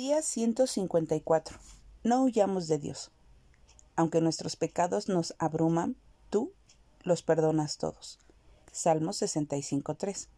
[0.00, 1.58] Día 154.
[2.04, 3.10] No huyamos de Dios.
[3.96, 5.94] Aunque nuestros pecados nos abruman,
[6.30, 6.54] tú
[7.02, 8.18] los perdonas todos.
[8.72, 10.28] Salmo 65.3.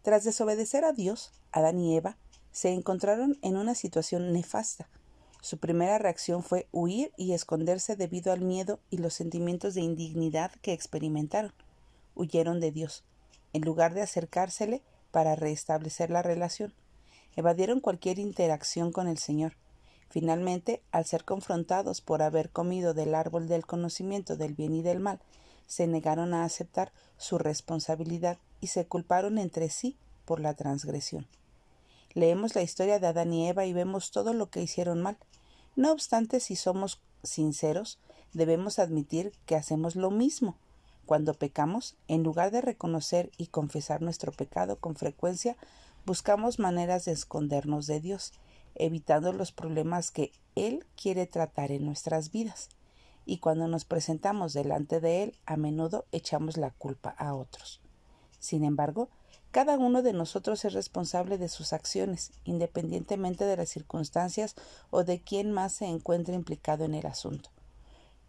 [0.00, 2.16] Tras desobedecer a Dios, Adán y Eva
[2.52, 4.88] se encontraron en una situación nefasta.
[5.42, 10.52] Su primera reacción fue huir y esconderse debido al miedo y los sentimientos de indignidad
[10.62, 11.52] que experimentaron.
[12.14, 13.04] Huyeron de Dios,
[13.52, 16.72] en lugar de acercársele para restablecer la relación.
[17.36, 19.56] Evadieron cualquier interacción con el Señor.
[20.08, 25.00] Finalmente, al ser confrontados por haber comido del árbol del conocimiento del bien y del
[25.00, 25.20] mal,
[25.66, 31.26] se negaron a aceptar su responsabilidad y se culparon entre sí por la transgresión.
[32.12, 35.16] Leemos la historia de Adán y Eva y vemos todo lo que hicieron mal.
[35.74, 37.98] No obstante, si somos sinceros,
[38.32, 40.56] debemos admitir que hacemos lo mismo.
[41.06, 45.56] Cuando pecamos, en lugar de reconocer y confesar nuestro pecado con frecuencia,
[46.06, 48.32] buscamos maneras de escondernos de Dios,
[48.74, 52.68] evitando los problemas que Él quiere tratar en nuestras vidas.
[53.26, 57.80] Y cuando nos presentamos delante de Él, a menudo echamos la culpa a otros.
[58.38, 59.08] Sin embargo,
[59.50, 64.56] cada uno de nosotros es responsable de sus acciones, independientemente de las circunstancias
[64.90, 67.50] o de quién más se encuentre implicado en el asunto.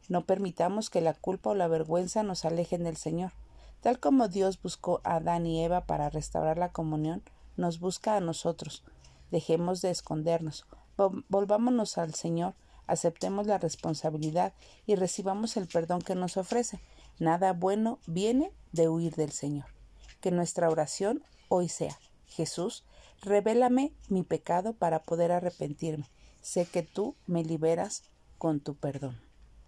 [0.08, 3.32] No permitamos que la culpa o la vergüenza nos alejen del Señor.
[3.82, 7.24] Tal como Dios buscó a Adán y Eva para restaurar la comunión,
[7.58, 8.84] nos busca a nosotros.
[9.32, 10.66] Dejemos de escondernos,
[11.30, 12.54] volvámonos al Señor,
[12.88, 14.54] aceptemos la responsabilidad
[14.86, 16.80] y recibamos el perdón que nos ofrece.
[17.20, 19.66] Nada bueno viene de huir del Señor.
[20.22, 22.84] Que nuestra oración hoy sea, Jesús,
[23.22, 26.10] revélame mi pecado para poder arrepentirme.
[26.42, 28.04] Sé que tú me liberas
[28.38, 29.20] con tu perdón.